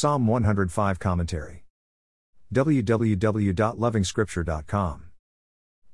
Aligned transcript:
Psalm 0.00 0.26
105 0.26 0.98
Commentary. 0.98 1.64
www.lovingscripture.com. 2.54 5.02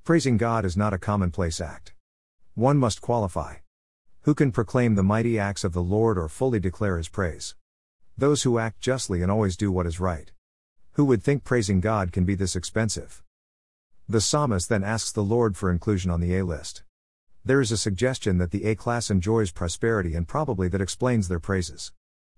Praising 0.04 0.36
God 0.36 0.64
is 0.64 0.76
not 0.76 0.94
a 0.94 0.98
commonplace 0.98 1.60
act. 1.60 1.92
One 2.55 2.77
must 2.77 3.00
qualify. 3.00 3.55
Who 4.21 4.33
can 4.33 4.53
proclaim 4.53 4.95
the 4.95 5.03
mighty 5.03 5.41
acts 5.41 5.65
of 5.65 5.73
the 5.73 5.83
Lord 5.83 6.19
or 6.19 6.29
fully 6.29 6.61
declare 6.61 6.99
his 6.99 7.08
praise? 7.08 7.57
Those 8.16 8.45
who 8.45 8.61
act 8.61 8.80
justly 8.80 9.23
and 9.23 9.32
always 9.32 9.57
do 9.57 9.73
what 9.73 9.88
is 9.88 9.98
right. 9.98 10.30
Who 10.93 11.04
would 11.07 11.25
think 11.25 11.43
praising 11.43 11.80
God 11.80 12.12
can 12.12 12.25
be 12.25 12.36
this 12.36 12.54
expensive? 12.54 13.25
The 14.09 14.20
psalmist 14.20 14.68
then 14.68 14.84
asks 14.84 15.11
the 15.11 15.25
Lord 15.25 15.57
for 15.57 15.68
inclusion 15.68 16.12
on 16.12 16.20
the 16.20 16.36
A 16.36 16.45
list. 16.45 16.84
There 17.45 17.61
is 17.61 17.73
a 17.73 17.77
suggestion 17.77 18.38
that 18.38 18.52
the 18.52 18.66
A 18.66 18.77
class 18.77 19.11
enjoys 19.11 19.50
prosperity 19.50 20.14
and 20.14 20.29
probably 20.29 20.68
that 20.68 20.80
explains 20.80 21.27
their 21.27 21.41
praises. 21.41 21.91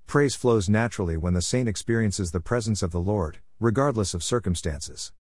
Praise 0.09 0.35
flows 0.35 0.71
naturally 0.71 1.19
when 1.19 1.35
the 1.35 1.43
saint 1.43 1.69
experiences 1.69 2.31
the 2.31 2.41
presence 2.41 2.83
of 2.83 2.93
the 2.93 2.99
Lord, 2.99 3.41
regardless 3.61 4.15
of 4.15 4.25
circumstances. 4.25 5.13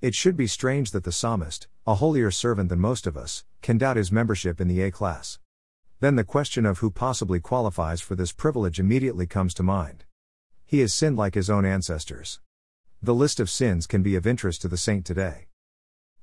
It 0.00 0.12
should 0.12 0.36
be 0.36 0.48
strange 0.48 0.90
that 0.90 1.04
the 1.04 1.12
psalmist, 1.12 1.68
a 1.86 1.94
holier 1.94 2.32
servant 2.32 2.68
than 2.68 2.80
most 2.80 3.06
of 3.06 3.16
us, 3.16 3.44
can 3.62 3.78
doubt 3.78 3.96
his 3.96 4.10
membership 4.10 4.60
in 4.60 4.66
the 4.66 4.82
A 4.82 4.90
class. 4.90 5.38
Then 6.00 6.16
the 6.16 6.24
question 6.24 6.66
of 6.66 6.78
who 6.78 6.90
possibly 6.90 7.38
qualifies 7.38 8.00
for 8.00 8.16
this 8.16 8.32
privilege 8.32 8.80
immediately 8.80 9.24
comes 9.24 9.54
to 9.54 9.62
mind. 9.62 10.02
He 10.66 10.80
has 10.80 10.92
sinned 10.92 11.16
like 11.16 11.36
his 11.36 11.48
own 11.48 11.64
ancestors. 11.64 12.40
The 13.00 13.14
list 13.14 13.38
of 13.38 13.48
sins 13.48 13.86
can 13.86 14.02
be 14.02 14.16
of 14.16 14.26
interest 14.26 14.62
to 14.62 14.68
the 14.68 14.76
saint 14.76 15.06
today. 15.06 15.46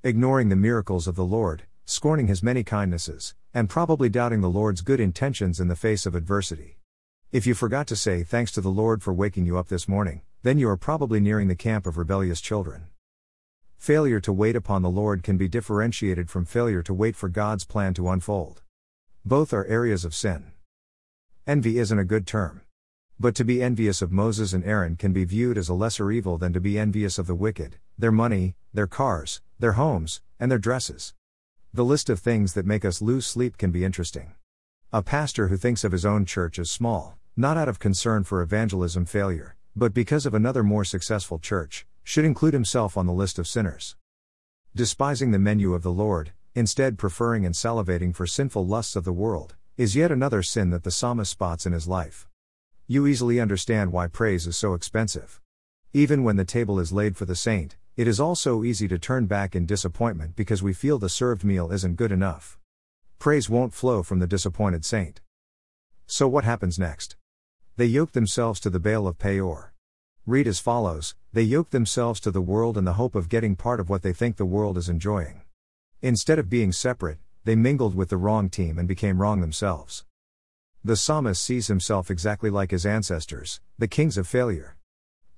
Ignoring 0.03 0.49
the 0.49 0.57
miracles 0.57 1.07
of 1.07 1.15
the 1.15 1.23
Lord, 1.23 1.63
scorning 1.85 2.27
his 2.27 2.43
many 2.43 2.65
kindnesses, 2.65 3.35
and 3.53 3.70
probably 3.70 4.09
doubting 4.09 4.41
the 4.41 4.49
Lord's 4.49 4.81
good 4.81 4.99
intentions 4.99 5.62
in 5.62 5.70
the 5.70 5.77
face 5.77 6.05
of 6.05 6.13
adversity. 6.13 6.75
If 7.31 7.45
you 7.45 7.53
forgot 7.53 7.88
to 7.88 7.95
say 7.95 8.23
thanks 8.23 8.52
to 8.53 8.61
the 8.61 8.70
Lord 8.70 9.02
for 9.03 9.13
waking 9.13 9.45
you 9.45 9.57
up 9.57 9.67
this 9.67 9.88
morning, 9.88 10.21
then 10.43 10.57
you 10.57 10.70
are 10.70 10.77
probably 10.77 11.20
nearing 11.20 11.48
the 11.48 11.55
camp 11.55 11.85
of 11.85 11.98
rebellious 11.98 12.39
children. 12.39 12.85
Failure 13.77 14.20
to 14.21 14.31
wait 14.31 14.55
upon 14.55 14.84
the 14.84 14.90
Lord 14.90 15.23
can 15.23 15.37
be 15.37 15.48
differentiated 15.48 16.29
from 16.29 16.46
failure 16.46 16.81
to 16.84 16.93
wait 16.93 17.15
for 17.15 17.27
God's 17.27 17.65
plan 17.65 17.93
to 17.96 18.09
unfold. 18.09 18.62
Both 19.26 19.53
are 19.53 19.65
areas 19.65 20.05
of 20.05 20.15
sin. 20.15 20.51
Envy 21.48 21.79
isn't 21.79 21.99
a 21.99 22.05
good 22.05 22.26
term. 22.26 22.62
But 23.20 23.35
to 23.35 23.43
be 23.43 23.62
envious 23.62 24.01
of 24.01 24.12
Moses 24.12 24.53
and 24.53 24.63
Aaron 24.63 24.96
can 24.96 25.12
be 25.12 25.26
viewed 25.26 25.57
as 25.57 25.68
a 25.68 25.73
lesser 25.73 26.12
evil 26.12 26.37
than 26.37 26.53
to 26.53 26.59
be 26.59 26.77
envious 26.77 27.18
of 27.18 27.27
the 27.27 27.35
wicked, 27.35 27.77
their 27.98 28.12
money, 28.12 28.55
their 28.73 28.87
cars, 28.87 29.41
their 29.59 29.73
homes, 29.73 30.21
and 30.40 30.51
their 30.51 30.59
dresses. 30.59 31.13
The 31.73 31.85
list 31.85 32.09
of 32.09 32.20
things 32.20 32.53
that 32.53 32.65
make 32.65 32.85
us 32.85 33.01
lose 33.01 33.26
sleep 33.26 33.57
can 33.57 33.71
be 33.71 33.84
interesting. 33.84 34.34
A 34.96 35.04
pastor 35.04 35.49
who 35.49 35.57
thinks 35.57 35.84
of 35.84 35.91
his 35.91 36.05
own 36.05 36.24
church 36.24 36.57
as 36.57 36.71
small, 36.71 37.18
not 37.35 37.57
out 37.57 37.68
of 37.68 37.79
concern 37.79 38.24
for 38.24 38.41
evangelism 38.41 39.04
failure, 39.04 39.57
but 39.76 39.93
because 39.93 40.26
of 40.26 40.34
another 40.34 40.63
more 40.63 40.85
successful 40.85 41.37
church, 41.37 41.85
should 42.02 42.24
include 42.24 42.54
himself 42.54 42.96
on 42.96 43.05
the 43.05 43.12
list 43.12 43.37
of 43.37 43.46
sinners. 43.46 43.98
Despising 44.74 45.32
the 45.32 45.37
menu 45.37 45.74
of 45.74 45.84
the 45.84 45.91
Lord, 45.91 46.32
instead 46.54 46.98
preferring 46.98 47.46
and 47.46 47.54
salivating 47.54 48.15
for 48.15 48.26
sinful 48.26 48.65
lusts 48.65 48.96
of 48.96 49.04
the 49.04 49.12
world, 49.12 49.55
is 49.76 49.98
yet 49.98 50.13
another 50.13 50.41
sin 50.41 50.70
that 50.70 50.84
the 50.85 50.91
psalmist 50.91 51.30
spots 51.30 51.65
in 51.65 51.74
his 51.74 51.90
life. 51.90 52.30
You 52.87 53.05
easily 53.05 53.41
understand 53.41 53.91
why 53.91 54.07
praise 54.07 54.48
is 54.48 54.55
so 54.55 54.76
expensive. 54.76 55.41
Even 55.91 56.24
when 56.24 56.37
the 56.37 56.46
table 56.46 56.80
is 56.80 56.93
laid 56.93 57.18
for 57.18 57.26
the 57.26 57.35
saint, 57.35 57.76
it 57.98 58.07
is 58.07 58.21
also 58.21 58.63
easy 58.63 58.87
to 58.87 58.98
turn 58.98 59.26
back 59.26 59.57
in 59.57 59.65
disappointment 59.65 60.37
because 60.37 60.63
we 60.63 60.71
feel 60.71 60.98
the 60.98 61.09
served 61.09 61.43
meal 61.43 61.70
isn't 61.70 61.98
good 61.98 62.13
enough. 62.13 62.57
Praise 63.26 63.49
won't 63.49 63.73
flow 63.73 64.03
from 64.03 64.19
the 64.19 64.28
disappointed 64.28 64.85
saint. 64.85 65.19
So 66.06 66.28
what 66.28 66.44
happens 66.44 66.78
next? 66.78 67.16
They 67.75 67.88
yoke 67.88 68.12
themselves 68.12 68.59
to 68.59 68.69
the 68.69 68.79
Baal 68.79 69.07
of 69.07 69.18
Peor. 69.18 69.73
Read 70.28 70.45
as 70.45 70.59
follows 70.59 71.16
They 71.34 71.41
yoke 71.41 71.72
themselves 71.72 72.19
to 72.19 72.29
the 72.29 72.40
world 72.40 72.78
in 72.78 72.85
the 72.85 73.00
hope 73.01 73.16
of 73.16 73.28
getting 73.28 73.56
part 73.56 73.79
of 73.79 73.90
what 73.90 74.03
they 74.03 74.13
think 74.13 74.38
the 74.38 74.46
world 74.46 74.78
is 74.78 74.90
enjoying. 74.90 75.41
Instead 76.03 76.38
of 76.38 76.51
being 76.51 76.72
separate, 76.72 77.18
they 77.46 77.56
mingled 77.56 77.96
with 77.96 78.09
the 78.09 78.18
wrong 78.18 78.47
team 78.47 78.78
and 78.78 78.88
became 78.88 79.19
wrong 79.19 79.42
themselves. 79.42 80.06
The 80.84 80.96
psalmist 80.96 81.42
sees 81.42 81.66
himself 81.66 82.12
exactly 82.12 82.52
like 82.52 82.69
his 82.69 82.86
ancestors, 82.86 83.59
the 83.80 83.88
kings 83.88 84.19
of 84.19 84.28
failure. 84.28 84.78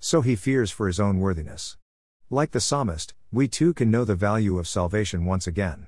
So 0.01 0.19
he 0.19 0.35
fears 0.35 0.71
for 0.71 0.87
his 0.87 0.99
own 0.99 1.19
worthiness. 1.19 1.77
Like 2.29 2.51
the 2.51 2.59
psalmist, 2.59 3.13
we 3.31 3.47
too 3.47 3.73
can 3.73 3.89
know 3.89 4.03
the 4.03 4.13
value 4.13 4.59
of 4.59 4.67
salvation 4.67 5.23
once 5.23 5.47
again. 5.47 5.87